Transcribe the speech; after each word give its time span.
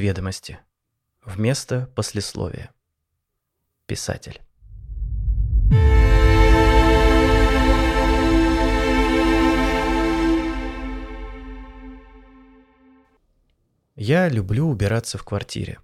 ведомости. 0.00 0.58
Вместо 1.24 1.86
послесловия. 1.94 2.72
Писатель. 3.86 4.40
Я 13.94 14.28
люблю 14.30 14.66
убираться 14.66 15.18
в 15.18 15.24
квартире. 15.24 15.78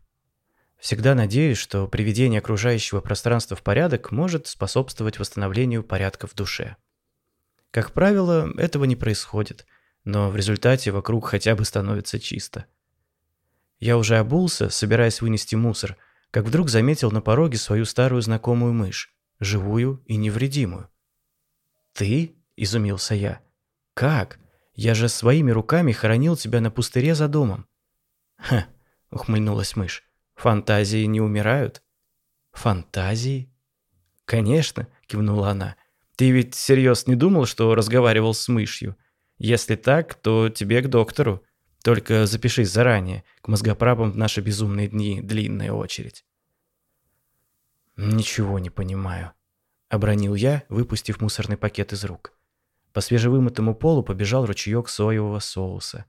Всегда 0.78 1.14
надеюсь, 1.14 1.58
что 1.58 1.86
приведение 1.86 2.38
окружающего 2.38 3.00
пространства 3.00 3.56
в 3.56 3.62
порядок 3.62 4.10
может 4.10 4.46
способствовать 4.46 5.18
восстановлению 5.18 5.84
порядка 5.84 6.26
в 6.26 6.34
душе. 6.34 6.76
Как 7.70 7.92
правило, 7.92 8.50
этого 8.56 8.84
не 8.84 8.96
происходит, 8.96 9.66
но 10.04 10.30
в 10.30 10.36
результате 10.36 10.92
вокруг 10.92 11.26
хотя 11.26 11.54
бы 11.54 11.64
становится 11.66 12.18
чисто. 12.18 12.66
Я 13.78 13.98
уже 13.98 14.16
обулся, 14.18 14.70
собираясь 14.70 15.20
вынести 15.20 15.54
мусор, 15.54 15.96
как 16.30 16.44
вдруг 16.44 16.68
заметил 16.68 17.10
на 17.10 17.20
пороге 17.20 17.58
свою 17.58 17.84
старую 17.84 18.22
знакомую 18.22 18.72
мышь, 18.72 19.14
живую 19.38 20.02
и 20.06 20.16
невредимую. 20.16 20.88
«Ты?»– 21.92 22.36
изумился 22.56 23.14
я. 23.14 23.40
«Как? 23.94 24.38
Я 24.74 24.94
же 24.94 25.08
своими 25.08 25.50
руками 25.50 25.92
хоронил 25.92 26.36
тебя 26.36 26.60
на 26.60 26.70
пустыре 26.70 27.14
за 27.14 27.28
домом». 27.28 27.66
«Ха!»– 28.36 28.66
ухмыльнулась 29.10 29.76
мышь. 29.76 30.04
«Фантазии 30.34 31.04
не 31.04 31.20
умирают?» 31.20 31.82
«Фантазии?» 32.52 33.50
«Конечно!»– 34.24 34.88
кивнула 35.06 35.50
она. 35.50 35.76
«Ты 36.16 36.30
ведь 36.30 36.54
всерьез 36.54 37.06
не 37.06 37.14
думал, 37.14 37.46
что 37.46 37.74
разговаривал 37.74 38.34
с 38.34 38.48
мышью? 38.48 38.96
Если 39.38 39.76
так, 39.76 40.14
то 40.14 40.48
тебе 40.48 40.82
к 40.82 40.88
доктору. 40.88 41.42
Только 41.86 42.26
запишись 42.26 42.72
заранее. 42.72 43.22
К 43.42 43.46
мозгоправам 43.46 44.10
в 44.10 44.16
наши 44.16 44.40
безумные 44.40 44.88
дни 44.88 45.20
длинная 45.22 45.70
очередь». 45.70 46.24
«Ничего 47.96 48.58
не 48.58 48.70
понимаю»,— 48.70 49.30
обронил 49.88 50.34
я, 50.34 50.64
выпустив 50.68 51.20
мусорный 51.20 51.56
пакет 51.56 51.92
из 51.92 52.04
рук. 52.04 52.32
По 52.92 53.00
свежевымытому 53.00 53.72
полу 53.76 54.02
побежал 54.02 54.46
ручеек 54.46 54.88
соевого 54.88 55.38
соуса. 55.38 56.06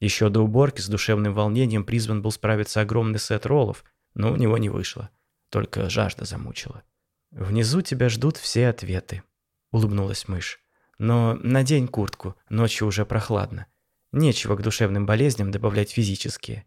Еще 0.00 0.30
до 0.30 0.40
уборки 0.40 0.80
с 0.80 0.88
душевным 0.88 1.34
волнением 1.34 1.84
призван 1.84 2.22
был 2.22 2.30
справиться 2.30 2.80
огромный 2.80 3.18
сет 3.18 3.44
роллов, 3.44 3.84
но 4.14 4.32
у 4.32 4.36
него 4.36 4.56
не 4.56 4.70
вышло. 4.70 5.10
Только 5.50 5.90
жажда 5.90 6.24
замучила. 6.24 6.84
«Внизу 7.30 7.82
тебя 7.82 8.08
ждут 8.08 8.38
все 8.38 8.68
ответы»,— 8.68 9.22
улыбнулась 9.72 10.26
мышь. 10.26 10.58
«Но 10.96 11.34
надень 11.34 11.86
куртку, 11.86 12.34
ночью 12.48 12.86
уже 12.86 13.04
прохладно. 13.04 13.66
Нечего 14.12 14.56
к 14.56 14.62
душевным 14.62 15.06
болезням 15.06 15.50
добавлять 15.50 15.90
физические». 15.90 16.66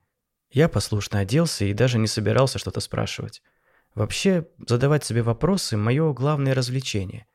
Я 0.50 0.70
послушно 0.70 1.20
оделся 1.20 1.66
и 1.66 1.74
даже 1.74 1.98
не 1.98 2.08
собирался 2.08 2.60
что-то 2.60 2.80
спрашивать. 2.80 3.42
Вообще, 3.94 4.48
задавать 4.68 5.06
себе 5.06 5.22
вопросы– 5.22 5.78
мое 5.78 6.14
главное 6.14 6.54
развлечение. 6.54 7.28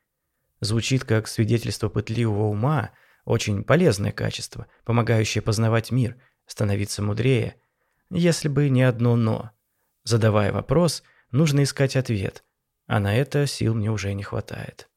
Звучит 0.60 1.04
как 1.04 1.26
свидетельство 1.26 1.88
пытливого 1.88 2.44
ума, 2.44 2.90
очень 3.24 3.64
полезное 3.64 4.12
качество, 4.12 4.66
помогающее 4.84 5.40
познавать 5.40 5.90
мир, 5.90 6.16
становиться 6.46 7.02
мудрее. 7.02 7.56
Если 8.10 8.48
бы 8.48 8.68
не 8.68 8.82
одно 8.82 9.16
«но». 9.16 9.50
Задавая 10.04 10.52
вопрос, 10.52 11.02
нужно 11.30 11.62
искать 11.62 11.96
ответ, 11.96 12.44
а 12.86 13.00
на 13.00 13.16
это 13.16 13.46
сил 13.46 13.74
мне 13.74 13.90
уже 13.90 14.12
не 14.14 14.22
хватает. 14.22 14.89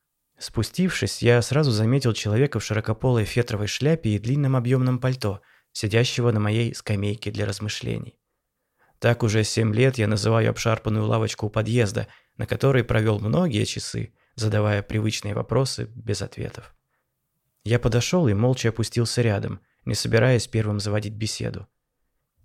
Спустившись, 0.44 1.22
я 1.22 1.42
сразу 1.42 1.72
заметил 1.72 2.12
человека 2.12 2.60
в 2.60 2.66
широкополой 2.66 3.24
фетровой 3.24 3.68
шляпе 3.68 4.10
и 4.10 4.20
длинном 4.20 4.58
объемном 4.58 5.00
пальто, 5.00 5.40
сидящего 5.72 6.34
на 6.34 6.42
моей 6.42 6.76
скамейке 6.76 7.32
для 7.32 7.46
размышлений. 7.46 8.20
Так 9.00 9.24
уже 9.24 9.46
семь 9.46 9.74
лет 9.74 9.98
я 9.98 10.06
называю 10.06 10.50
обшарпанную 10.50 11.06
лавочку 11.06 11.46
у 11.46 11.50
подъезда, 11.50 12.10
на 12.36 12.46
которой 12.46 12.84
провел 12.84 13.22
многие 13.22 13.64
часы, 13.64 14.14
задавая 14.36 14.84
привычные 14.84 15.34
вопросы 15.34 15.86
без 15.96 16.22
ответов. 16.22 16.76
Я 17.64 17.80
подошел 17.80 18.28
и 18.28 18.34
молча 18.34 18.68
опустился 18.68 19.22
рядом, 19.22 19.62
не 19.86 19.96
собираясь 19.96 20.48
первым 20.48 20.82
заводить 20.82 21.14
беседу. 21.14 21.70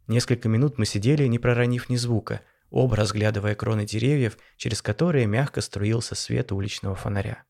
Несколько 0.06 0.48
минут 0.48 0.78
мы 0.78 0.86
сидели, 0.86 1.26
не 1.26 1.40
проронив 1.40 1.88
ни 1.88 1.96
звука, 1.96 2.42
оба 2.70 2.94
разглядывая 2.94 3.56
кроны 3.56 3.84
деревьев, 3.84 4.38
через 4.56 4.82
которые 4.82 5.26
мягко 5.26 5.60
струился 5.62 6.14
свет 6.14 6.52
уличного 6.52 6.94
фонаря. 6.94 7.47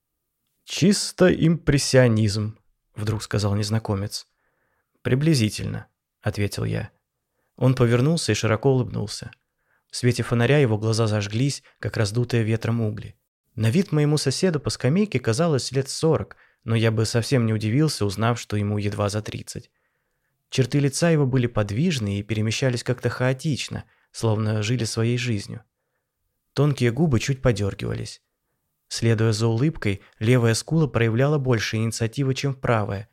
«Чисто 0.70 1.32
импрессионизм»,— 1.32 2.58
вдруг 2.94 3.22
сказал 3.22 3.54
незнакомец. 3.54 4.26
«Приблизительно»,— 5.00 5.86
ответил 6.20 6.64
я. 6.64 6.90
Он 7.56 7.74
повернулся 7.74 8.32
и 8.32 8.34
широко 8.34 8.72
улыбнулся. 8.72 9.30
В 9.90 9.96
свете 9.96 10.22
фонаря 10.22 10.58
его 10.58 10.76
глаза 10.76 11.06
зажглись, 11.06 11.62
как 11.78 11.96
раздутые 11.96 12.42
ветром 12.42 12.82
угли. 12.82 13.16
На 13.54 13.70
вид 13.70 13.92
моему 13.92 14.18
соседу 14.18 14.60
по 14.60 14.68
скамейке 14.68 15.18
казалось 15.18 15.72
лет 15.72 15.88
сорок, 15.88 16.36
но 16.64 16.76
я 16.76 16.90
бы 16.90 17.06
совсем 17.06 17.46
не 17.46 17.54
удивился, 17.54 18.04
узнав, 18.04 18.38
что 18.38 18.58
ему 18.58 18.76
едва 18.76 19.08
за 19.08 19.22
тридцать. 19.22 19.70
Черты 20.50 20.80
лица 20.80 21.08
его 21.08 21.24
были 21.24 21.46
подвижны 21.46 22.18
и 22.18 22.22
перемещались 22.22 22.84
как-то 22.84 23.08
хаотично, 23.08 23.84
словно 24.12 24.62
жили 24.62 24.84
своей 24.84 25.16
жизнью. 25.16 25.64
Тонкие 26.52 26.92
губы 26.92 27.20
чуть 27.20 27.40
подергивались. 27.40 28.20
Следуя 28.88 29.32
за 29.32 29.46
улыбкой, 29.46 30.00
левая 30.18 30.54
скула 30.54 30.86
проявляла 30.86 31.38
больше 31.38 31.76
инициативы, 31.76 32.34
чем 32.34 32.54
правая. 32.54 33.08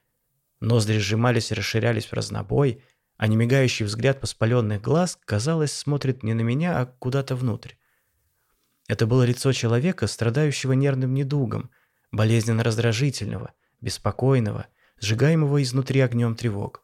Ноздри 0.60 0.98
сжимались 0.98 1.52
и 1.52 1.56
расширялись 1.56 2.06
в 2.06 2.14
разнобой– 2.14 2.82
а 3.18 3.28
немигающий 3.28 3.86
взгляд 3.86 4.22
воспаленных 4.22 4.82
глаз, 4.82 5.18
казалось, 5.26 5.72
смотрит 5.72 6.24
не 6.24 6.34
на 6.34 6.42
меня, 6.42 6.80
а 6.80 6.86
куда-то 6.86 7.36
внутрь. 7.36 7.74
Это 8.88 9.08
было 9.08 9.24
лицо 9.24 9.52
человека, 9.54 10.08
страдающего 10.08 10.74
нервным 10.74 11.14
недугом, 11.14 11.72
болезненно 12.12 12.64
раздражительного, 12.64 13.54
беспокойного, 13.82 14.68
сжигаемого 15.00 15.64
изнутри 15.64 16.02
огнем 16.02 16.36
тревог. 16.36 16.84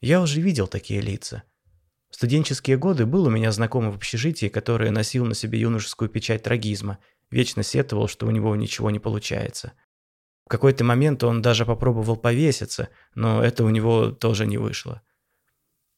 Я 0.00 0.20
уже 0.20 0.40
видел 0.40 0.66
такие 0.66 1.00
лица. 1.00 1.44
В 2.10 2.16
студенческие 2.16 2.76
годы 2.76 3.06
был 3.06 3.24
у 3.24 3.30
меня 3.30 3.52
знакомый 3.52 3.90
в 3.90 3.96
общежитии, 3.96 4.48
который 4.48 4.90
носил 4.90 5.24
на 5.24 5.34
себе 5.34 5.60
юношескую 5.60 6.10
печать 6.10 6.42
трагизма, 6.42 6.98
вечно 7.32 7.62
сетовал, 7.62 8.06
что 8.06 8.26
у 8.26 8.30
него 8.30 8.54
ничего 8.54 8.90
не 8.90 8.98
получается. 8.98 9.72
В 10.44 10.48
какой-то 10.48 10.84
момент 10.84 11.24
он 11.24 11.40
даже 11.40 11.64
попробовал 11.64 12.16
повеситься, 12.16 12.90
но 13.14 13.42
это 13.42 13.64
у 13.64 13.70
него 13.70 14.10
тоже 14.10 14.46
не 14.46 14.58
вышло. 14.58 15.02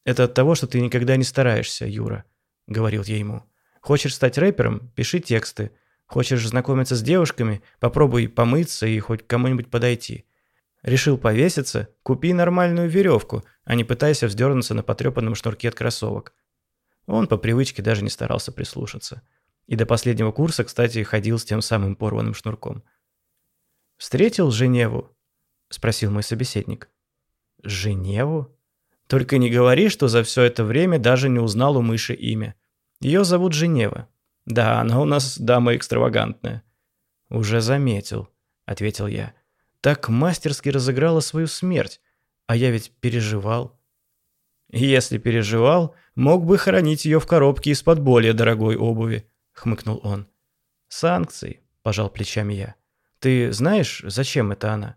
«Это 0.05 0.25
от 0.25 0.35
того, 0.35 0.55
что 0.55 0.67
ты 0.67 0.81
никогда 0.81 1.17
не 1.17 1.25
стараешься, 1.25 1.87
Юра»,— 1.87 2.25
говорил 2.67 3.03
я 3.05 3.17
ему. 3.17 3.43
«Хочешь 3.81 4.15
стать 4.15 4.39
рэпером? 4.39 4.91
Пиши 4.95 5.19
тексты. 5.19 5.73
Хочешь 6.07 6.47
знакомиться 6.47 6.95
с 6.95 7.03
девушками? 7.03 7.63
Попробуй 7.81 8.29
помыться 8.29 8.87
и 8.87 8.99
хоть 9.01 9.27
кому-нибудь 9.27 9.71
подойти. 9.71 10.27
Решил 10.83 11.17
повеситься? 11.17 11.89
Купи 12.03 12.35
нормальную 12.35 12.89
веревку, 12.89 13.43
а 13.65 13.75
не 13.75 13.85
пытайся 13.85 14.27
вздернуться 14.27 14.75
на 14.75 14.83
потрепанном 14.83 15.35
шнурке 15.35 15.69
от 15.69 15.75
кроссовок». 15.75 16.35
Он 17.07 17.27
по 17.27 17.39
привычке 17.39 17.83
даже 17.83 18.03
не 18.03 18.11
старался 18.11 18.53
прислушаться. 18.53 19.23
И 19.67 19.77
до 19.77 19.87
последнего 19.87 20.33
курса, 20.33 20.65
кстати, 20.65 21.03
ходил 21.03 21.39
с 21.39 21.45
тем 21.45 21.63
самым 21.63 21.97
порванным 21.97 22.35
шнурком. 22.35 22.83
«Встретил 23.97 24.51
Женеву?»– 24.51 25.11
спросил 25.69 26.11
мой 26.11 26.23
собеседник. 26.23 26.91
«Женеву?» 27.63 28.55
Только 29.07 29.39
не 29.39 29.51
говори, 29.51 29.89
что 29.89 30.09
за 30.09 30.23
все 30.23 30.43
это 30.43 30.65
время 30.65 30.99
даже 30.99 31.29
не 31.29 31.39
узнал 31.39 31.77
у 31.77 31.83
мыши 31.83 32.15
имя. 32.15 32.55
Ее 33.01 33.25
зовут 33.25 33.53
Женева. 33.53 34.09
Да, 34.47 34.81
она 34.81 35.01
у 35.01 35.05
нас 35.05 35.39
дама 35.39 35.77
экстравагантная. 35.77 36.63
Уже 37.29 37.61
заметил, 37.61 38.29
ответил 38.67 39.07
я. 39.07 39.35
Так 39.81 40.09
мастерски 40.09 40.71
разыграла 40.71 41.21
свою 41.21 41.47
смерть, 41.47 42.01
а 42.47 42.57
я 42.57 42.71
ведь 42.71 42.93
переживал. 43.01 43.79
Если 44.71 45.19
переживал, 45.19 45.95
мог 46.15 46.45
бы 46.45 46.57
хранить 46.57 47.05
ее 47.05 47.21
в 47.21 47.27
коробке 47.27 47.71
из-под 47.71 48.01
более 48.01 48.33
дорогой 48.33 48.77
обуви, 48.77 49.29
хмыкнул 49.55 50.01
он. 50.05 50.29
Санкции, 50.89 51.63
пожал 51.83 52.11
плечами 52.11 52.53
я. 52.53 52.75
Ты 53.19 53.51
знаешь, 53.53 54.03
зачем 54.05 54.53
это 54.53 54.73
она? 54.73 54.97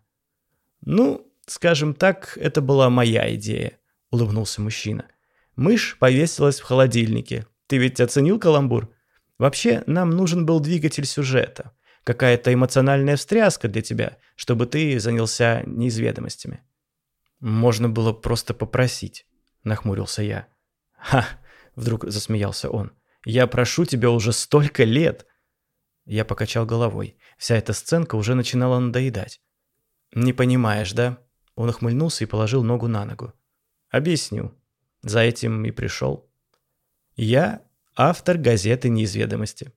Ну, 0.82 1.32
скажем 1.46 1.94
так, 1.94 2.38
это 2.38 2.62
была 2.62 2.90
моя 2.90 3.34
идея.– 3.34 3.80
улыбнулся 4.12 4.62
мужчина. 4.62 5.06
«Мышь 5.56 5.98
повесилась 6.00 6.60
в 6.60 6.64
холодильнике. 6.64 7.46
Ты 7.68 7.78
ведь 7.78 8.00
оценил 8.00 8.40
каламбур? 8.40 8.94
Вообще, 9.38 9.84
нам 9.86 10.12
нужен 10.12 10.46
был 10.46 10.60
двигатель 10.60 11.06
сюжета. 11.06 11.74
Какая-то 12.04 12.54
эмоциональная 12.54 13.18
встряска 13.18 13.68
для 13.68 13.82
тебя, 13.82 14.18
чтобы 14.36 14.66
ты 14.66 15.00
занялся 15.00 15.64
неизведомостями». 15.66 16.62
«Можно 17.40 17.90
было 17.90 18.14
просто 18.14 18.54
попросить»,– 18.54 19.28
нахмурился 19.64 20.24
я. 20.24 20.48
«Ха!»– 20.98 21.26
вдруг 21.76 22.06
засмеялся 22.08 22.70
он. 22.70 22.94
«Я 23.26 23.48
прошу 23.48 23.86
тебя 23.86 24.10
уже 24.12 24.34
столько 24.34 24.84
лет!» 24.84 25.26
Я 26.06 26.24
покачал 26.24 26.66
головой. 26.66 27.18
Вся 27.38 27.58
эта 27.58 27.74
сценка 27.74 28.16
уже 28.16 28.36
начинала 28.36 28.80
надоедать. 28.80 29.42
«Не 30.14 30.34
понимаешь, 30.34 30.94
да?» 30.94 31.18
Он 31.56 31.70
ухмыльнулся 31.70 32.24
и 32.24 32.28
положил 32.28 32.64
ногу 32.64 32.88
на 32.88 33.04
ногу. 33.04 33.34
Объясню. 33.90 34.54
За 35.02 35.22
этим 35.22 35.66
и 35.66 35.72
пришел. 35.72 36.30
Я 37.16 37.62
автор 37.96 38.38
газеты 38.38 38.90
«Неизведомости». 38.90 39.74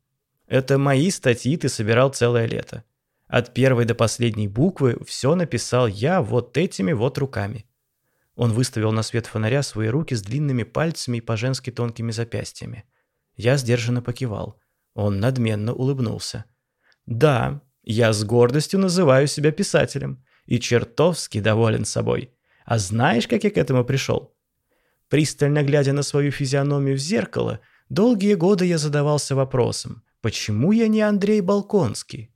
Это 0.46 0.78
мои 0.78 1.10
статьи 1.10 1.56
ты 1.56 1.68
собирал 1.68 2.10
целое 2.10 2.46
лето. 2.46 2.84
От 3.28 3.54
первой 3.54 3.84
до 3.84 3.94
последней 3.94 4.48
буквы 4.48 4.98
все 5.06 5.36
написал 5.36 5.86
я 5.86 6.20
вот 6.20 6.56
этими 6.56 6.92
вот 6.92 7.16
руками. 7.18 7.66
Он 8.34 8.52
выставил 8.52 8.90
на 8.90 9.02
свет 9.02 9.26
фонаря 9.26 9.62
свои 9.62 9.88
руки 9.88 10.14
с 10.14 10.22
длинными 10.22 10.64
пальцами 10.64 11.18
и 11.18 11.20
по-женски 11.20 11.70
тонкими 11.70 12.10
запястьями. 12.10 12.84
Я 13.40 13.56
сдержанно 13.56 14.02
покивал. 14.02 14.60
Он 14.94 15.18
надменно 15.18 15.72
улыбнулся. 15.72 16.44
«Да, 17.06 17.62
я 17.82 18.12
с 18.12 18.22
гордостью 18.22 18.78
называю 18.78 19.26
себя 19.26 19.50
писателем 19.50 20.22
и 20.44 20.60
чертовски 20.60 21.40
доволен 21.40 21.86
собой. 21.86 22.34
А 22.66 22.76
знаешь, 22.76 23.26
как 23.26 23.44
я 23.44 23.50
к 23.50 23.56
этому 23.56 23.82
пришел?» 23.82 24.34
Пристально 25.08 25.62
глядя 25.62 25.94
на 25.94 26.02
свою 26.02 26.32
физиономию 26.32 26.96
в 26.96 27.00
зеркало, 27.00 27.60
долгие 27.88 28.34
годы 28.34 28.66
я 28.66 28.76
задавался 28.76 29.34
вопросом, 29.34 30.02
почему 30.20 30.72
я 30.72 30.86
не 30.88 31.00
Андрей 31.00 31.40
Балконский? 31.40 32.30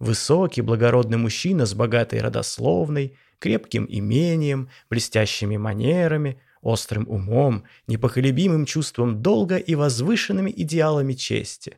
Высокий, 0.00 0.62
благородный 0.62 1.18
мужчина 1.18 1.66
с 1.66 1.72
богатой 1.72 2.20
родословной, 2.20 3.16
крепким 3.38 3.86
имением, 3.88 4.70
блестящими 4.90 5.56
манерами, 5.56 6.40
острым 6.62 7.06
умом, 7.08 7.64
непоколебимым 7.86 8.64
чувством 8.64 9.20
долга 9.20 9.56
и 9.56 9.74
возвышенными 9.74 10.50
идеалами 10.50 11.12
чести. 11.12 11.76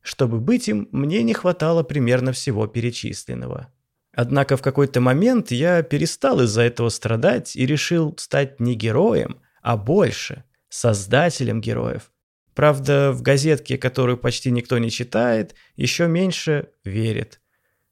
Чтобы 0.00 0.40
быть 0.40 0.68
им, 0.68 0.88
мне 0.92 1.22
не 1.22 1.34
хватало 1.34 1.82
примерно 1.82 2.32
всего 2.32 2.66
перечисленного. 2.66 3.72
Однако 4.12 4.56
в 4.56 4.62
какой-то 4.62 5.00
момент 5.00 5.50
я 5.50 5.82
перестал 5.82 6.40
из-за 6.42 6.62
этого 6.62 6.88
страдать 6.88 7.56
и 7.56 7.66
решил 7.66 8.14
стать 8.16 8.60
не 8.60 8.74
героем, 8.74 9.40
а 9.60 9.76
больше– 9.76 10.44
создателем 10.68 11.60
героев. 11.60 12.12
Правда, 12.54 13.10
в 13.12 13.22
газетке, 13.22 13.76
которую 13.76 14.16
почти 14.16 14.52
никто 14.52 14.78
не 14.78 14.90
читает, 14.90 15.54
еще 15.74 16.06
меньше 16.06 16.68
верит. 16.84 17.40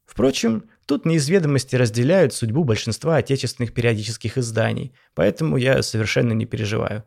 Впрочем, 0.05 0.69
тут 0.93 1.05
неизведомости 1.05 1.75
разделяют 1.75 2.35
судьбу 2.35 2.63
большинства 2.63 3.15
отечественных 3.15 3.73
периодических 3.73 4.37
изданий, 4.37 4.93
поэтому 5.15 5.57
я 5.57 5.81
совершенно 5.81 6.33
не 6.33 6.45
переживаю. 6.45 7.03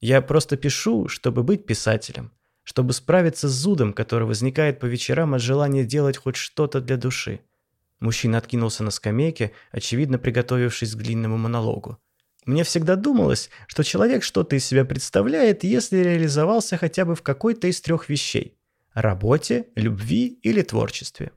Я 0.00 0.20
просто 0.20 0.56
пишу, 0.56 1.06
чтобы 1.06 1.44
быть 1.44 1.64
писателем, 1.64 2.32
чтобы 2.64 2.92
справиться 2.92 3.48
с 3.48 3.52
зудом, 3.52 3.92
который 3.92 4.26
возникает 4.26 4.80
по 4.80 4.86
вечерам 4.86 5.34
от 5.34 5.42
желания 5.42 5.84
делать 5.84 6.16
хоть 6.16 6.34
что-то 6.34 6.80
для 6.80 6.96
души. 6.96 7.38
Мужчина 8.00 8.38
откинулся 8.38 8.82
на 8.82 8.90
скамейке, 8.90 9.52
очевидно 9.70 10.18
приготовившись 10.18 10.96
к 10.96 10.98
длинному 10.98 11.36
монологу. 11.36 11.98
Мне 12.46 12.64
всегда 12.64 12.96
думалось, 12.96 13.48
что 13.68 13.84
человек 13.84 14.24
что-то 14.24 14.56
из 14.56 14.64
себя 14.64 14.84
представляет, 14.84 15.62
если 15.62 15.98
реализовался 15.98 16.78
хотя 16.78 17.04
бы 17.04 17.14
в 17.14 17.22
какой-то 17.22 17.68
из 17.68 17.80
трех 17.80 18.08
вещей– 18.08 18.58
работе, 18.92 19.68
любви 19.76 20.40
или 20.42 20.62
творчестве. 20.62 21.30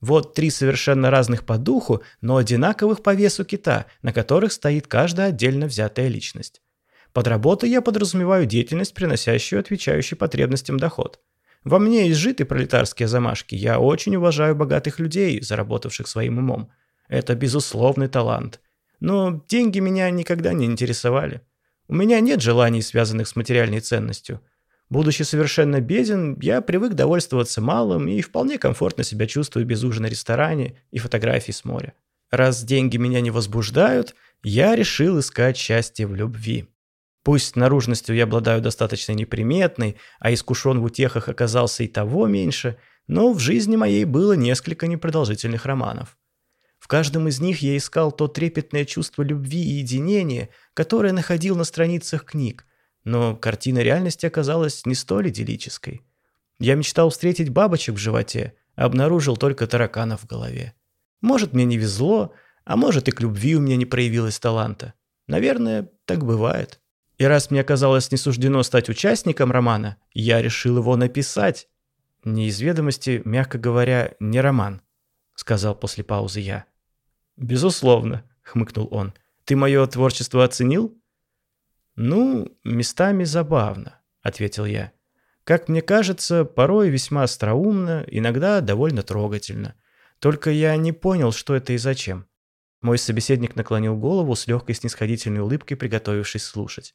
Вот 0.00 0.34
три 0.34 0.50
совершенно 0.50 1.10
разных 1.10 1.44
по 1.44 1.58
духу, 1.58 2.02
но 2.20 2.36
одинаковых 2.36 3.02
по 3.02 3.14
весу 3.14 3.44
кита, 3.44 3.86
на 4.02 4.12
которых 4.12 4.52
стоит 4.52 4.86
каждая 4.86 5.28
отдельно 5.28 5.66
взятая 5.66 6.08
личность. 6.08 6.62
Под 7.12 7.26
работой 7.26 7.70
я 7.70 7.80
подразумеваю 7.80 8.46
деятельность, 8.46 8.94
приносящую 8.94 9.60
отвечающий 9.60 10.16
потребностям 10.16 10.78
доход. 10.78 11.20
Во 11.64 11.80
мне 11.80 12.10
изжиты 12.10 12.44
пролетарские 12.44 13.08
замашки, 13.08 13.56
я 13.56 13.80
очень 13.80 14.14
уважаю 14.14 14.54
богатых 14.54 15.00
людей, 15.00 15.42
заработавших 15.42 16.06
своим 16.06 16.38
умом. 16.38 16.70
Это 17.08 17.34
безусловный 17.34 18.06
талант. 18.08 18.60
Но 19.00 19.44
деньги 19.48 19.80
меня 19.80 20.10
никогда 20.10 20.52
не 20.52 20.66
интересовали. 20.66 21.40
У 21.88 21.94
меня 21.94 22.20
нет 22.20 22.40
желаний, 22.40 22.82
связанных 22.82 23.26
с 23.26 23.34
материальной 23.34 23.80
ценностью– 23.80 24.40
Будучи 24.90 25.22
совершенно 25.22 25.80
беден, 25.80 26.38
я 26.40 26.62
привык 26.62 26.94
довольствоваться 26.94 27.60
малым 27.60 28.08
и 28.08 28.22
вполне 28.22 28.58
комфортно 28.58 29.04
себя 29.04 29.26
чувствую 29.26 29.66
без 29.66 29.84
ужина 29.84 30.08
в 30.08 30.10
ресторане 30.10 30.76
и 30.90 30.98
фотографий 30.98 31.52
с 31.52 31.64
моря. 31.64 31.92
Раз 32.30 32.62
деньги 32.62 32.96
меня 32.96 33.20
не 33.20 33.30
возбуждают, 33.30 34.14
я 34.42 34.74
решил 34.74 35.18
искать 35.18 35.56
счастье 35.56 36.06
в 36.06 36.14
любви. 36.14 36.68
Пусть 37.22 37.56
наружностью 37.56 38.14
я 38.16 38.24
обладаю 38.24 38.62
достаточно 38.62 39.12
неприметной, 39.12 39.96
а 40.20 40.32
искушен 40.32 40.80
в 40.80 40.84
утехах 40.84 41.28
оказался 41.28 41.84
и 41.84 41.88
того 41.88 42.26
меньше, 42.26 42.78
но 43.06 43.32
в 43.32 43.38
жизни 43.38 43.76
моей 43.76 44.06
было 44.06 44.32
несколько 44.32 44.86
непродолжительных 44.86 45.66
романов. 45.66 46.16
В 46.78 46.88
каждом 46.88 47.28
из 47.28 47.40
них 47.40 47.60
я 47.60 47.76
искал 47.76 48.12
то 48.12 48.28
трепетное 48.28 48.84
чувство 48.84 49.22
любви 49.22 49.62
и 49.62 49.80
единения, 49.80 50.48
которое 50.72 51.12
находил 51.12 51.56
на 51.56 51.64
страницах 51.64 52.24
книг, 52.24 52.64
но 53.04 53.36
картина 53.36 53.78
реальности 53.78 54.26
оказалась 54.26 54.84
не 54.86 54.94
столь 54.94 55.28
идиллической. 55.28 56.02
Я 56.58 56.74
мечтал 56.74 57.10
встретить 57.10 57.50
бабочек 57.50 57.94
в 57.94 57.98
животе, 57.98 58.54
а 58.74 58.84
обнаружил 58.84 59.36
только 59.36 59.66
тараканов 59.66 60.22
в 60.22 60.26
голове. 60.26 60.74
Может, 61.20 61.52
мне 61.52 61.64
не 61.64 61.76
везло, 61.76 62.32
а 62.64 62.76
может 62.76 63.08
и 63.08 63.12
к 63.12 63.20
любви 63.20 63.56
у 63.56 63.60
меня 63.60 63.76
не 63.76 63.86
проявилось 63.86 64.38
таланта. 64.38 64.94
Наверное, 65.26 65.90
так 66.04 66.24
бывает. 66.24 66.80
И 67.18 67.24
раз 67.24 67.50
мне 67.50 67.60
оказалось 67.60 68.12
не 68.12 68.16
суждено 68.16 68.62
стать 68.62 68.88
участником 68.88 69.50
романа, 69.50 69.96
я 70.12 70.40
решил 70.40 70.78
его 70.78 70.96
написать. 70.96 71.68
Неизведомости, 72.24 73.22
мягко 73.24 73.58
говоря, 73.58 74.14
не 74.20 74.40
роман, 74.40 74.82
сказал 75.34 75.74
после 75.74 76.04
паузы 76.04 76.40
я. 76.40 76.64
Безусловно, 77.36 78.24
хмыкнул 78.42 78.88
он. 78.90 79.14
Ты 79.44 79.56
мое 79.56 79.86
творчество 79.86 80.44
оценил? 80.44 80.96
«Ну, 82.00 82.56
местами 82.62 83.24
забавно»,— 83.24 84.00
ответил 84.22 84.66
я. 84.66 84.92
«Как 85.42 85.68
мне 85.68 85.82
кажется, 85.82 86.44
порой 86.44 86.90
весьма 86.90 87.24
остроумно, 87.24 88.04
иногда 88.06 88.60
довольно 88.60 89.02
трогательно. 89.02 89.74
Только 90.20 90.50
я 90.52 90.76
не 90.76 90.92
понял, 90.92 91.32
что 91.32 91.56
это 91.56 91.72
и 91.72 91.76
зачем». 91.76 92.26
Мой 92.82 92.98
собеседник 92.98 93.56
наклонил 93.56 93.96
голову 93.96 94.36
с 94.36 94.46
легкой 94.46 94.76
снисходительной 94.76 95.40
улыбкой, 95.40 95.74
приготовившись 95.74 96.44
слушать. 96.44 96.94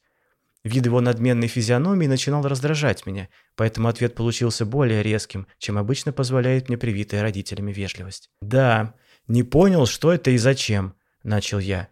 Вид 0.62 0.86
его 0.86 1.02
надменной 1.02 1.48
физиономии 1.48 2.06
начинал 2.06 2.42
раздражать 2.48 3.04
меня, 3.04 3.28
поэтому 3.56 3.88
ответ 3.88 4.14
получился 4.14 4.64
более 4.64 5.02
резким, 5.02 5.46
чем 5.58 5.76
обычно 5.76 6.14
позволяет 6.14 6.68
мне 6.68 6.78
привитая 6.78 7.20
родителями 7.20 7.74
вежливость. 7.74 8.30
«Да, 8.40 8.94
не 9.28 9.42
понял, 9.42 9.84
что 9.84 10.14
это 10.14 10.30
и 10.30 10.38
зачем»,— 10.38 10.94
начал 11.22 11.58
я. 11.58 11.90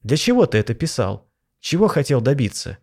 «Для 0.00 0.16
чего 0.16 0.46
ты 0.46 0.56
это 0.56 0.72
писал?» 0.72 1.28
Чего 1.64 1.88
хотел 1.88 2.20
добиться? 2.20 2.76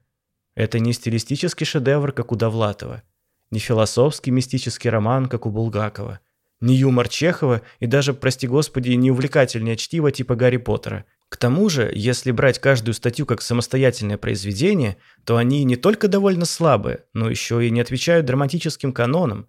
Это 0.56 0.80
не 0.80 0.94
стилистический 0.94 1.68
шедевр, 1.68 2.14
как 2.14 2.32
у 2.32 2.36
Довлатова, 2.36 3.04
не 3.52 3.60
философский 3.60 4.32
мистический 4.32 4.90
роман, 4.90 5.28
как 5.28 5.46
у 5.46 5.52
Булгакова, 5.52 6.20
не 6.62 6.74
юмор 6.78 7.08
Чехова 7.08 7.62
и 7.80 7.86
даже, 7.86 8.16
прости 8.16 8.48
господи, 8.48 8.90
не 8.94 9.12
увлекательное 9.12 9.76
чтиво 9.76 10.12
типа 10.12 10.34
Гарри 10.34 10.58
Поттера. 10.58 11.06
К 11.30 11.38
тому 11.38 11.70
же, 11.70 11.92
если 11.94 12.32
брать 12.32 12.58
каждую 12.58 12.96
статью 12.96 13.28
как 13.28 13.44
самостоятельное 13.44 14.18
произведение, 14.18 14.98
то 15.26 15.38
они 15.38 15.64
не 15.64 15.76
только 15.76 16.08
довольно 16.08 16.46
слабые, 16.46 17.06
но 17.14 17.30
еще 17.30 17.64
и 17.64 17.70
не 17.70 17.82
отвечают 17.82 18.26
драматическим 18.26 18.94
канонам. 18.94 19.48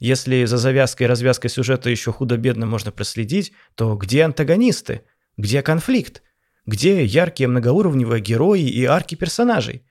Если 0.00 0.44
за 0.44 0.56
завязкой 0.56 1.04
и 1.04 1.08
развязкой 1.08 1.50
сюжета 1.50 1.88
еще 1.88 2.10
худо-бедно 2.10 2.66
можно 2.66 2.90
проследить, 2.90 3.52
то 3.76 3.94
где 3.94 4.24
антагонисты? 4.24 5.02
Где 5.36 5.62
конфликт? 5.62 6.24
Где 6.66 7.04
яркие 7.04 7.48
многоуровневые 7.48 8.20
герои 8.20 8.68
и 8.68 8.84
арки 8.84 9.14
персонажей? 9.14 9.84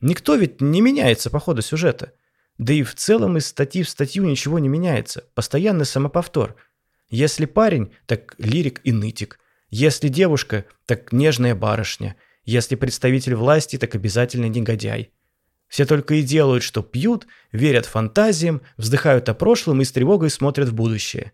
Никто 0.00 0.36
ведь 0.36 0.60
не 0.60 0.80
меняется 0.80 1.28
по 1.28 1.40
ходу 1.40 1.60
сюжета. 1.60 2.12
Да 2.56 2.72
и 2.72 2.82
в 2.84 2.94
целом 2.94 3.36
из 3.36 3.48
статьи 3.48 3.82
в 3.82 3.88
статью 3.88 4.24
ничего 4.24 4.58
не 4.58 4.68
меняется. 4.68 5.24
Постоянный 5.34 5.84
самоповтор. 5.84 6.54
Если 7.08 7.46
парень, 7.46 7.92
так 8.06 8.34
лирик 8.38 8.80
и 8.84 8.92
нытик. 8.92 9.40
Если 9.70 10.08
девушка, 10.08 10.66
так 10.86 11.12
нежная 11.12 11.54
барышня. 11.54 12.16
Если 12.44 12.76
представитель 12.76 13.34
власти, 13.34 13.76
так 13.76 13.94
обязательно 13.94 14.46
негодяй. 14.46 15.10
Все 15.66 15.84
только 15.84 16.14
и 16.14 16.22
делают, 16.22 16.62
что 16.62 16.82
пьют, 16.82 17.26
верят 17.52 17.86
фантазиям, 17.86 18.62
вздыхают 18.76 19.28
о 19.28 19.34
прошлом 19.34 19.80
и 19.80 19.84
с 19.84 19.92
тревогой 19.92 20.30
смотрят 20.30 20.68
в 20.68 20.74
будущее. 20.74 21.32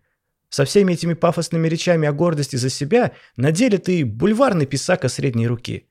Со 0.49 0.65
всеми 0.65 0.93
этими 0.93 1.15
пафосными 1.15 1.69
речами 1.69 2.09
о 2.09 2.13
гордости 2.13 2.57
за 2.57 2.71
себя 2.71 3.13
на 3.37 3.53
деле 3.53 3.79
ты 3.79 4.05
бульварный 4.05 4.67
писака 4.67 5.09
средней 5.09 5.49
руки. 5.49 5.89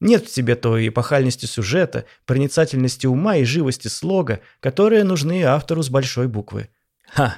Нет 0.00 0.26
в 0.26 0.32
тебе 0.32 0.56
той 0.56 0.88
эпохальности 0.88 1.44
сюжета, 1.44 2.06
проницательности 2.24 3.06
ума 3.06 3.36
и 3.36 3.44
живости 3.44 3.88
слога, 3.88 4.40
которые 4.60 5.04
нужны 5.04 5.44
автору 5.44 5.82
с 5.82 5.90
большой 5.90 6.26
буквы. 6.26 6.70
Ха! 7.06 7.36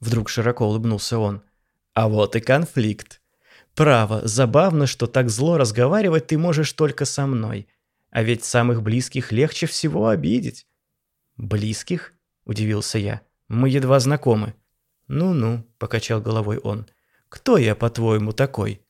Вдруг 0.00 0.30
широко 0.30 0.66
улыбнулся 0.66 1.18
он. 1.18 1.42
А 1.92 2.08
вот 2.08 2.36
и 2.36 2.40
конфликт. 2.40 3.20
Право, 3.74 4.26
забавно, 4.26 4.86
что 4.86 5.06
так 5.06 5.28
зло 5.28 5.58
разговаривать 5.58 6.28
ты 6.28 6.38
можешь 6.38 6.72
только 6.72 7.04
со 7.04 7.26
мной. 7.26 7.68
А 8.10 8.22
ведь 8.22 8.44
самых 8.44 8.82
близких 8.82 9.32
легче 9.32 9.66
всего 9.66 10.08
обидеть. 10.08 10.66
Близких? 11.36 12.14
Удивился 12.44 12.98
я. 12.98 13.20
Мы 13.48 13.68
едва 13.68 14.00
знакомы. 14.00 14.54
«Ну-ну»,— 15.08 15.66
покачал 15.78 16.20
головой 16.20 16.58
он,— 16.58 16.86
«кто 17.28 17.56
я, 17.56 17.74
по-твоему, 17.74 18.32
такой?» 18.32 18.82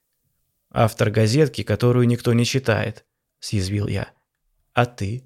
«Автор 0.71 1.11
газетки, 1.11 1.63
которую 1.63 2.07
никто 2.07 2.33
не 2.35 2.45
читает»,— 2.45 3.07
съязвил 3.41 3.87
я. 3.87 4.09
«А 4.75 4.85
ты?» 4.85 5.25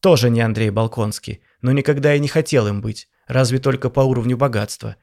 Тоже 0.00 0.30
не 0.30 0.40
Андрей 0.40 0.70
Балконский, 0.70 1.40
но 1.62 1.72
никогда 1.72 2.14
и 2.14 2.20
не 2.20 2.28
хотел 2.28 2.68
им 2.68 2.80
быть, 2.80 3.08
разве 3.26 3.58
только 3.58 3.90
по 3.90 4.00
уровню 4.00 4.36
богатства. 4.36 4.96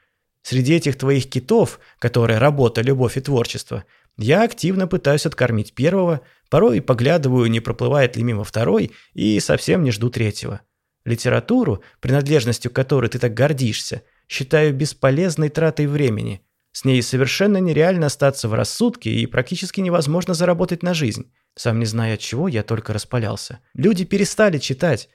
Среди 0.43 0.75
этих 0.75 0.97
твоих 0.97 1.29
китов, 1.29 1.79
которые 1.99 2.37
работа, 2.37 2.81
любовь 2.81 3.17
и 3.17 3.21
творчество, 3.21 3.85
я 4.17 4.43
активно 4.43 4.87
пытаюсь 4.87 5.25
откормить 5.25 5.73
первого, 5.73 6.21
порой 6.49 6.81
поглядываю, 6.81 7.49
не 7.49 7.59
проплывает 7.59 8.15
ли 8.15 8.23
мимо 8.23 8.43
второй, 8.43 8.91
и 9.13 9.39
совсем 9.39 9.83
не 9.83 9.91
жду 9.91 10.09
третьего. 10.09 10.61
Литературу, 11.05 11.83
принадлежностью 11.99 12.71
которой 12.71 13.09
ты 13.09 13.19
так 13.19 13.33
гордишься, 13.33 14.03
считаю 14.27 14.73
бесполезной 14.73 15.49
тратой 15.49 15.87
времени. 15.87 16.41
С 16.71 16.85
ней 16.85 17.01
совершенно 17.01 17.57
нереально 17.57 18.07
остаться 18.07 18.47
в 18.49 18.53
рассудке 18.53 19.11
и 19.11 19.25
практически 19.27 19.79
невозможно 19.79 20.33
заработать 20.33 20.81
на 20.81 20.93
жизнь. 20.93 21.31
Сам 21.55 21.79
не 21.79 21.85
зная 21.85 22.15
от 22.15 22.19
чего, 22.19 22.47
я 22.47 22.63
только 22.63 22.93
распалялся. 22.93 23.59
Люди 23.75 24.05
перестали 24.05 24.57
читать, 24.57 25.09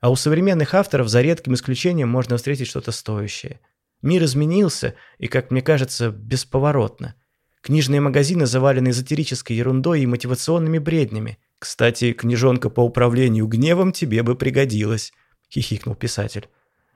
а 0.00 0.10
у 0.10 0.16
современных 0.16 0.74
авторов 0.74 1.08
за 1.08 1.22
редким 1.22 1.54
исключением 1.54 2.08
можно 2.08 2.36
встретить 2.36 2.66
что-то 2.66 2.90
стоящее. 2.90 3.60
Мир 4.02 4.24
изменился, 4.24 4.96
и, 5.18 5.28
как 5.28 5.50
мне 5.50 5.62
кажется, 5.62 6.10
бесповоротно. 6.10 7.14
Книжные 7.62 8.02
магазины 8.02 8.44
завалены 8.44 8.90
эзотерической 8.90 9.56
ерундой 9.56 10.02
и 10.02 10.06
мотивационными 10.06 10.76
бреднями. 10.76 11.38
Кстати, 11.58 12.12
книжонка 12.12 12.68
по 12.68 12.82
управлению 12.82 13.46
гневом 13.46 13.92
тебе 13.92 14.22
бы 14.22 14.34
пригодилась, 14.34 15.12
хихикнул 15.50 15.94
писатель. 15.94 16.48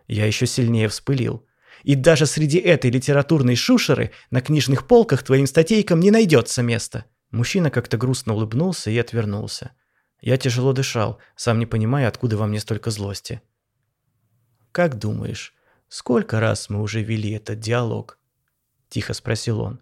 Я 0.09 0.27
еще 0.27 0.45
сильнее 0.45 0.89
вспылил. 0.89 1.47
И 1.83 1.95
даже 1.95 2.27
среди 2.27 2.59
этой 2.59 2.91
литературной 2.91 3.57
шушеры 3.57 4.13
на 4.31 4.41
книжных 4.41 4.87
полках 4.87 5.23
твоим 5.23 5.47
статейкам 5.47 6.01
не 6.01 6.11
найдется 6.11 6.63
места. 6.63 7.05
Мужчина 7.31 7.71
как-то 7.71 7.97
грустно 7.97 8.35
улыбнулся 8.35 8.91
и 8.91 8.99
отвернулся. 8.99 9.73
Я 10.21 10.37
тяжело 10.37 10.73
дышал, 10.73 11.19
сам 11.37 11.59
не 11.59 11.67
понимая, 11.67 12.09
откуда 12.09 12.37
во 12.37 12.47
мне 12.47 12.61
столько 12.61 12.91
злости. 12.91 13.41
«Как 14.73 14.99
думаешь, 14.99 15.55
сколько 15.89 16.41
раз 16.41 16.69
мы 16.69 16.83
уже 16.83 17.03
вели 17.03 17.31
этот 17.31 17.61
диалог?»– 17.61 18.19
тихо 18.89 19.15
спросил 19.15 19.61
он. 19.61 19.81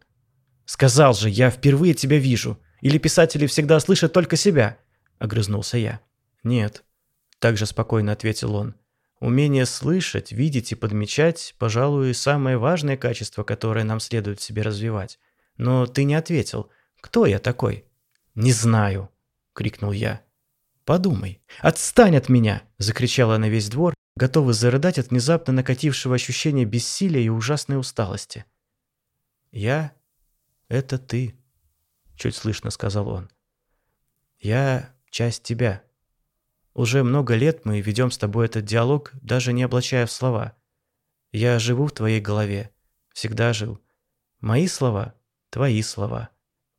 «Сказал 0.65 1.15
же, 1.15 1.31
я 1.31 1.51
впервые 1.51 1.95
тебя 1.95 2.19
вижу. 2.19 2.59
Или 2.81 2.99
писатели 2.99 3.47
всегда 3.47 3.81
слышат 3.81 4.13
только 4.13 4.37
себя?»– 4.37 4.79
огрызнулся 5.19 5.79
я. 5.79 6.01
«Нет»,– 6.43 6.85
также 7.39 7.67
спокойно 7.67 8.13
ответил 8.13 8.55
он. 8.55 8.75
«Умение 9.21 9.65
слышать, 9.67 10.33
видеть 10.33 10.73
и 10.73 10.75
подмечать, 10.75 11.55
пожалуй, 11.59 12.15
самое 12.15 12.59
важное 12.59 12.97
качество, 12.97 13.45
которое 13.45 13.85
нам 13.85 13.99
следует 14.01 14.41
в 14.41 14.43
себе 14.43 14.63
развивать. 14.63 15.19
Но 15.57 15.87
ты 15.87 16.05
не 16.05 16.15
ответил. 16.15 16.71
Кто 17.01 17.27
я 17.27 17.39
такой?» 17.39 17.87
«Не 18.35 18.53
знаю»,– 18.53 19.11
крикнул 19.55 19.93
я. 19.93 20.23
«Подумай! 20.85 21.43
Отстань 21.61 22.17
от 22.17 22.29
меня!»– 22.29 22.63
закричала 22.79 23.39
на 23.39 23.49
весь 23.49 23.69
двор, 23.69 23.95
готовый 24.17 24.55
зарыдать 24.55 24.99
от 24.99 25.11
внезапно 25.11 25.53
накатившего 25.53 26.15
ощущения 26.15 26.65
бессилия 26.65 27.23
и 27.23 27.29
ужасной 27.29 27.79
усталости. 27.79 28.45
«Я— 29.51 29.93
это 30.69 30.99
ты»,— 30.99 31.35
чуть 32.17 32.37
слышно 32.37 32.71
сказал 32.71 33.09
он. 33.09 33.31
«Я— 34.39 34.95
часть 35.11 35.43
тебя. 35.43 35.83
Уже 36.77 37.03
много 37.03 37.37
лет 37.37 37.65
мы 37.65 37.81
ведем 37.81 38.11
с 38.11 38.19
тобой 38.19 38.45
этот 38.45 38.67
диалог, 38.67 39.13
даже 39.23 39.55
не 39.55 39.63
облачая 39.63 40.05
в 40.05 40.13
слова. 40.13 40.55
Я 41.33 41.59
живу 41.59 41.87
в 41.87 41.93
твоей 41.93 42.21
голове, 42.21 42.71
всегда 43.15 43.55
жил. 43.55 43.81
Мои 44.41 44.67
слова— 44.67 45.15
твои 45.51 45.81
слова. 45.81 46.29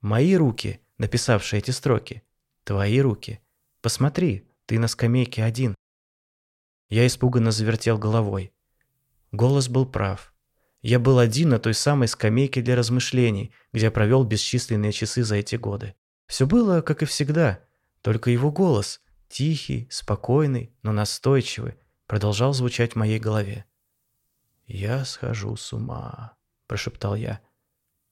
Мои 0.01 0.35
руки, 0.35 0.81
написавшие 0.99 1.61
эти 1.61 1.71
строки,— 1.71 2.21
твои 2.63 2.99
руки». 3.01 3.41
Посмотри, 3.81 4.47
ты 4.67 4.77
на 4.77 4.87
скамейке 4.87 5.43
один». 5.43 5.73
Я 6.89 7.07
испуганно 7.07 7.49
завертел 7.49 7.97
головой. 7.97 8.53
Голос 9.31 9.67
был 9.67 9.87
прав. 9.87 10.31
Я 10.83 10.99
был 10.99 11.17
один 11.17 11.49
на 11.49 11.57
той 11.57 11.73
самой 11.73 12.07
скамейке 12.07 12.61
для 12.61 12.75
размышлений, 12.75 13.51
где 13.73 13.89
провел 13.89 14.23
бесчисленные 14.25 14.91
часы 14.91 15.23
за 15.23 15.37
эти 15.37 15.55
годы. 15.55 15.95
Все 16.27 16.45
было, 16.45 16.81
как 16.81 17.01
и 17.01 17.05
всегда, 17.05 17.61
только 18.01 18.29
его 18.29 18.51
голос, 18.51 19.01
тихий, 19.27 19.87
спокойный, 19.89 20.73
но 20.83 20.91
настойчивый, 20.91 21.75
продолжал 22.05 22.53
звучать 22.53 22.93
в 22.93 22.97
моей 22.97 23.19
голове. 23.19 23.65
«Я 24.65 25.05
схожу 25.05 25.55
с 25.55 25.73
ума»,– 25.73 26.35
прошептал 26.67 27.15
я. 27.15 27.41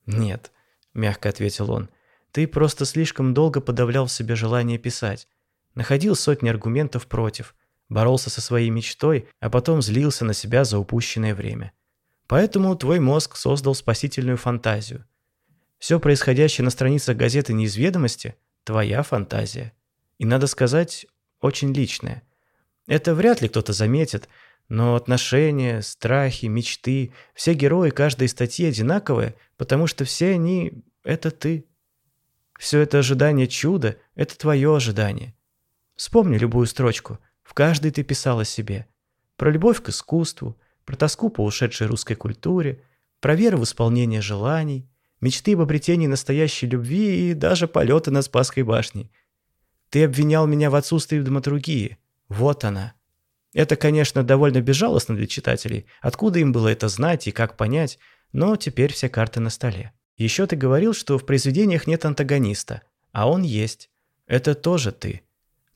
«Нет»,– 0.06 0.52
мягко 0.94 1.28
ответил 1.28 1.70
он,– 1.70 1.90
«ты 2.32 2.46
просто 2.46 2.84
слишком 2.84 3.34
долго 3.34 3.60
подавлял 3.60 4.06
в 4.06 4.12
себе 4.12 4.36
желание 4.36 4.78
писать 4.78 5.28
находил 5.76 6.16
сотни 6.16 6.48
аргументов 6.48 7.06
против, 7.06 7.54
боролся 7.88 8.30
со 8.30 8.40
своей 8.40 8.70
мечтой, 8.70 9.28
а 9.38 9.48
потом 9.48 9.80
злился 9.80 10.24
на 10.24 10.34
себя 10.34 10.64
за 10.64 10.78
упущенное 10.80 11.36
время. 11.36 11.72
Поэтому 12.26 12.74
твой 12.74 12.98
мозг 12.98 13.36
создал 13.36 13.76
спасительную 13.76 14.38
фантазию. 14.38 15.04
Все 15.78 16.00
происходящее 16.00 16.64
на 16.64 16.70
страницах 16.70 17.16
газеты 17.16 17.52
«Неизведомости»– 17.52 18.34
твоя 18.64 19.04
фантазия. 19.04 19.72
И, 20.18 20.24
надо 20.24 20.46
сказать, 20.46 21.06
очень 21.40 21.72
личная. 21.72 22.22
Это 22.86 23.14
вряд 23.14 23.42
ли 23.42 23.48
кто-то 23.48 23.72
заметит, 23.72 24.28
но 24.68 24.94
отношения, 24.94 25.82
страхи, 25.82 26.46
мечты, 26.46 27.12
все 27.34 27.54
герои 27.54 27.90
каждой 27.90 28.28
статьи 28.28 28.66
одинаковые, 28.66 29.34
потому 29.56 29.86
что 29.86 30.04
все 30.04 30.32
они– 30.32 30.84
это 31.04 31.30
ты. 31.30 31.66
Все 32.58 32.80
это 32.80 32.98
ожидание 32.98 33.46
чуда– 33.46 33.96
это 34.14 34.36
твое 34.36 34.74
ожидание. 34.74 35.34
Вспомни 35.94 36.36
любую 36.36 36.66
строчку. 36.66 37.18
В 37.42 37.54
каждой 37.54 37.90
ты 37.90 38.02
писала 38.02 38.44
себе. 38.44 38.86
Про 39.36 39.50
любовь 39.50 39.82
к 39.82 39.88
искусству, 39.90 40.56
про 40.84 40.96
тоску 40.96 41.30
по 41.30 41.44
ушедшей 41.44 41.86
русской 41.86 42.14
культуре, 42.14 42.82
про 43.20 43.34
веру 43.34 43.58
в 43.58 43.64
исполнение 43.64 44.20
желаний, 44.20 44.88
мечты 45.20 45.54
об 45.54 45.60
обретении 45.60 46.06
настоящей 46.06 46.66
любви 46.66 47.30
и 47.30 47.34
даже 47.34 47.68
полеты 47.68 48.10
на 48.10 48.22
Спасской 48.22 48.62
башне. 48.62 49.10
Ты 49.90 50.04
обвинял 50.04 50.46
меня 50.46 50.70
в 50.70 50.74
отсутствии 50.74 51.20
драматургии. 51.20 51.98
Вот 52.28 52.64
она. 52.64 52.94
Это, 53.52 53.76
конечно, 53.76 54.22
довольно 54.22 54.60
безжалостно 54.60 55.16
для 55.16 55.26
читателей. 55.26 55.86
Откуда 56.00 56.38
им 56.40 56.52
было 56.52 56.68
это 56.68 56.88
знать 56.88 57.26
и 57.26 57.32
как 57.32 57.56
понять, 57.56 57.98
но 58.32 58.56
теперь 58.56 58.92
все 58.92 59.08
карты 59.08 59.40
на 59.40 59.50
столе. 59.50 59.92
Еще 60.16 60.46
ты 60.46 60.56
говорил, 60.56 60.92
что 60.92 61.18
в 61.18 61.24
произведениях 61.24 61.86
нет 61.86 62.04
антагониста, 62.04 62.82
а 63.12 63.30
он 63.30 63.42
есть. 63.42 63.90
Это 64.26 64.54
тоже 64.54 64.92
ты. 64.92 65.22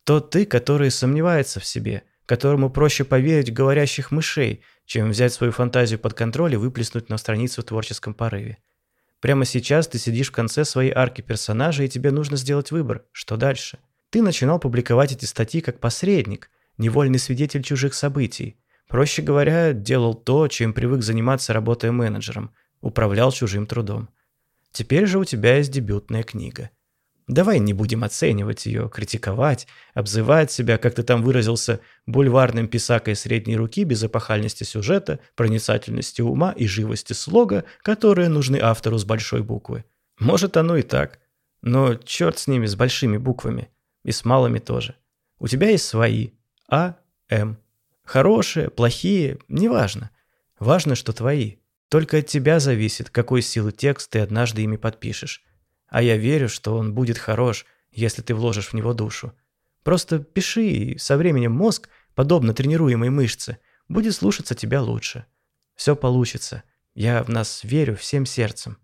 Тот 0.05 0.31
ты, 0.31 0.45
который 0.45 0.90
сомневается 0.90 1.61
в 1.61 1.64
себе, 1.64 2.02
которому 2.26 2.71
проще 2.71 3.05
поверить 3.05 3.50
в 3.50 3.55
говорящих 3.55 4.11
мышей, 4.11 4.62
чем 4.87 5.11
взять 5.11 5.33
свою 5.33 5.52
фантазию 5.52 5.99
под 6.00 6.14
контроль 6.14 6.55
и 6.55 6.57
выплеснуть 6.57 7.09
на 7.09 7.17
страницу 7.17 7.62
в 7.62 7.64
творческом 7.64 8.12
порыве. 8.12 8.59
Прямо 9.21 9.45
сейчас 9.45 9.87
ты 9.87 9.99
сидишь 9.99 10.29
в 10.29 10.33
конце 10.33 10.64
своей 10.64 10.93
арки 10.93 11.21
персонажа, 11.21 11.85
и 11.85 11.88
тебе 11.88 12.11
нужно 12.11 12.37
сделать 12.37 12.71
выбор. 12.71 13.05
Что 13.12 13.37
дальше? 13.37 13.79
Ты 14.11 14.23
начинал 14.23 14.59
публиковать 14.59 15.12
эти 15.12 15.25
статьи 15.25 15.61
как 15.61 15.81
посредник, 15.81 16.50
невольный 16.79 17.19
свидетель 17.19 17.62
чужих 17.62 17.95
событий. 17.95 18.57
Проще 18.88 19.23
говоря, 19.23 19.73
делал 19.73 20.14
то, 20.14 20.49
чем 20.49 20.73
привык 20.73 21.02
заниматься, 21.02 21.52
работая 21.52 21.93
менеджером, 21.93 22.52
управлял 22.81 23.33
чужим 23.33 23.67
трудом. 23.67 24.09
Теперь 24.73 25.07
же 25.07 25.19
у 25.19 25.25
тебя 25.25 25.57
есть 25.57 25.71
дебютная 25.71 26.23
книга– 26.23 26.71
Давай 27.31 27.61
не 27.61 27.73
будем 27.73 28.02
оценивать 28.02 28.67
ее, 28.67 28.90
критиковать, 28.93 29.69
обзывать 29.95 30.50
себя, 30.50 30.79
как 30.79 30.97
ты 30.97 31.05
там 31.05 31.23
выразился, 31.23 31.79
бульварным 32.05 32.67
писакой 32.67 33.14
средней 33.14 33.57
руки 33.57 33.85
без 33.85 34.02
эпохальности 34.02 34.64
сюжета, 34.64 35.21
проницательности 35.37 36.23
ума 36.23 36.50
и 36.50 36.67
живости 36.67 37.12
слога, 37.12 37.67
которые 37.83 38.29
нужны 38.29 38.57
автору 38.61 38.99
с 38.99 39.05
большой 39.05 39.45
буквы. 39.45 39.85
Может, 40.19 40.57
оно 40.57 40.76
и 40.76 40.83
так. 40.83 41.21
Но 41.62 41.95
черт 41.95 42.37
с 42.37 42.49
ними, 42.49 42.67
с 42.67 42.75
большими 42.75 43.17
буквами. 43.17 43.69
И 44.02 44.12
с 44.12 44.25
малыми 44.25 44.59
тоже. 44.59 44.97
У 45.38 45.49
тебя 45.49 45.71
есть 45.71 45.87
свои. 45.87 46.30
А, 46.69 46.97
М. 47.28 47.59
Хорошие, 48.04 48.71
плохие, 48.71 49.38
неважно. 49.49 50.11
Важно, 50.59 50.95
что 50.95 51.12
твои. 51.12 51.57
Только 51.88 52.19
от 52.19 52.26
тебя 52.26 52.61
зависит, 52.61 53.11
какой 53.11 53.42
силы 53.42 53.73
текст 53.73 54.11
ты 54.11 54.21
однажды 54.21 54.62
ими 54.62 54.76
подпишешь. 54.76 55.45
А 55.88 56.02
я 56.02 56.16
верю, 56.16 56.49
что 56.49 56.76
он 56.76 56.95
будет 56.95 57.19
хорош, 57.19 57.66
если 57.90 58.23
ты 58.23 58.35
вложишь 58.35 58.69
в 58.69 58.75
него 58.75 58.95
душу. 58.95 59.33
Просто 59.83 60.19
пиши, 60.19 60.66
и 60.66 60.99
со 60.99 61.16
временем 61.16 61.52
мозг, 61.52 61.88
подобно 62.14 62.52
тренируемой 62.52 63.11
мышце, 63.11 63.59
будет 63.88 64.14
слушаться 64.14 64.54
тебя 64.54 64.83
лучше. 64.83 65.26
Все 65.75 65.97
получится. 65.97 66.62
Я 66.95 67.23
в 67.23 67.28
нас 67.28 67.64
верю 67.64 67.97
всем 67.97 68.26
сердцем. 68.26 68.78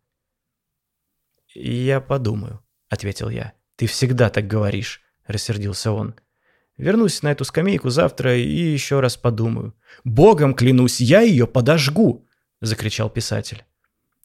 «Я 1.55 2.01
подумаю»,— 2.01 2.63
ответил 2.89 3.31
я. 3.31 3.55
«Ты 3.77 3.87
всегда 3.87 4.31
так 4.31 4.47
говоришь»,— 4.47 5.03
рассердился 5.27 5.93
он. 5.93 6.15
«Вернусь 6.77 7.23
на 7.23 7.33
эту 7.33 7.45
скамейку 7.45 7.91
завтра 7.91 8.37
и 8.37 8.49
еще 8.49 9.01
раз 9.01 9.17
подумаю». 9.17 9.75
«Богом 10.05 10.55
клянусь, 10.55 11.01
я 11.01 11.21
ее 11.21 11.47
подожгу!»— 11.47 12.27
закричал 12.61 13.09
писатель. 13.09 13.65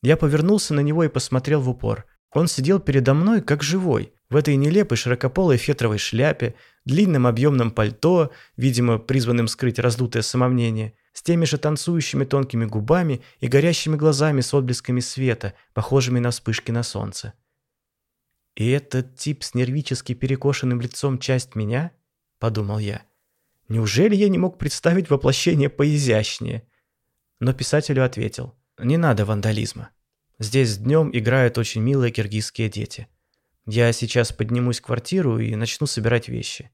Я 0.02 0.18
повернулся 0.18 0.74
на 0.74 0.82
него 0.82 1.04
и 1.04 1.10
посмотрел 1.10 1.62
в 1.62 1.70
упор. 1.70 2.06
Он 2.34 2.48
сидел 2.48 2.80
передо 2.80 3.14
мной 3.14 3.42
как 3.42 3.62
живой, 3.62 4.14
в 4.30 4.36
этой 4.36 4.56
нелепой 4.56 4.98
широкополой 4.98 5.58
фетровой 5.58 5.98
шляпе, 5.98 6.56
длинном 6.86 7.28
объемном 7.28 7.70
пальто, 7.70 8.32
видимо, 8.56 8.98
призванным 8.98 9.48
скрыть 9.48 9.78
раздутое 9.78 10.24
самомнение, 10.24 10.94
с 11.14 11.22
теми 11.22 11.46
же 11.46 11.58
танцующими 11.58 12.24
тонкими 12.24 12.66
губами 12.66 13.22
и 13.42 13.48
горящими 13.48 13.98
глазами 13.98 14.42
с 14.42 14.54
отблесками 14.54 15.02
света, 15.02 15.54
похожими 15.74 16.20
на 16.20 16.32
вспышки 16.32 16.72
на 16.72 16.84
солнце. 16.84 17.34
«И 18.56 18.70
этот 18.70 19.16
тип 19.16 19.44
с 19.44 19.54
нервически 19.54 20.14
перекошенным 20.14 20.82
лицом 20.82 21.20
часть 21.20 21.56
меня?»– 21.56 21.92
подумал 22.40 22.80
я. 22.80 23.04
«Неужели 23.70 24.16
я 24.16 24.30
не 24.30 24.38
мог 24.38 24.58
представить 24.58 25.10
воплощение 25.10 25.70
поизящнее?» 25.70 26.68
Но 27.40 27.54
писателю 27.54 28.04
ответил. 28.04 28.56
«Не 28.78 28.98
надо 28.98 29.26
вандализма. 29.26 29.90
Здесь 30.40 30.78
днем 30.78 31.12
играют 31.14 31.58
очень 31.58 31.82
милые 31.82 32.12
киргизские 32.12 32.70
дети. 32.70 33.08
Я 33.66 33.92
сейчас 33.94 34.32
поднимусь 34.32 34.80
в 34.80 34.84
квартиру 34.84 35.38
и 35.40 35.56
начну 35.56 35.88
собирать 35.88 36.28
вещи. 36.28 36.72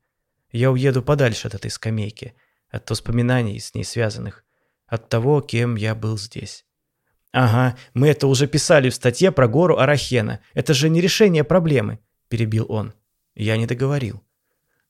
Я 0.51 0.72
уеду 0.72 1.03
подальше 1.03 1.48
от 1.48 1.55
этой 1.55 1.69
скамейки, 1.69 2.34
от 2.69 2.89
воспоминаний 2.89 3.60
с 3.60 3.74
ней 3.74 3.84
связанных, 3.84 4.46
от 4.86 5.10
того, 5.10 5.41
кем 5.41 5.75
я 5.75 5.96
был 5.96 6.17
здесь. 6.17 6.65
«Ага, 7.39 7.77
мы 7.94 8.08
это 8.08 8.25
уже 8.25 8.48
писали 8.48 8.89
в 8.89 8.96
статье 8.96 9.32
про 9.32 9.48
гору 9.48 9.77
Арахена. 9.77 10.39
Это 10.56 10.74
же 10.74 10.89
не 10.89 11.01
решение 11.01 11.44
проблемы»,– 11.44 12.00
перебил 12.29 12.65
он. 12.67 12.96
Я 13.36 13.58
не 13.58 13.67
договорил. 13.67 14.24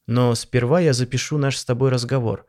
«Но 0.06 0.34
сперва 0.34 0.80
я 0.80 0.94
запишу 0.94 1.38
наш 1.38 1.58
с 1.58 1.66
тобой 1.66 1.90
разговор. 1.90 2.46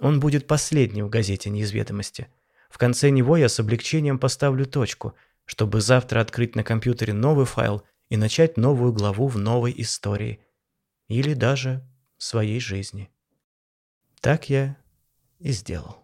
Он 0.00 0.20
будет 0.20 0.46
последним 0.46 1.04
в 1.04 1.10
газете 1.10 1.50
«Неизведомости». 1.50 2.28
В 2.70 2.78
конце 2.78 3.10
него 3.10 3.36
я 3.36 3.50
с 3.50 3.60
облегчением 3.60 4.18
поставлю 4.18 4.64
точку, 4.64 5.16
чтобы 5.44 5.82
завтра 5.82 6.20
открыть 6.20 6.56
на 6.56 6.64
компьютере 6.64 7.12
новый 7.12 7.44
файл 7.44 7.82
и 8.08 8.16
начать 8.16 8.56
новую 8.56 8.94
главу 8.94 9.26
в 9.26 9.36
новой 9.36 9.74
истории. 9.76 10.40
Или 11.08 11.34
даже 11.34 11.86
своей 12.16 12.58
жизни. 12.58 13.10
Так 14.22 14.48
я 14.48 14.78
и 15.40 15.50
сделал. 15.52 16.01